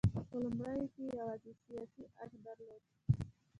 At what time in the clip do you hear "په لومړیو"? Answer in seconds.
0.29-0.91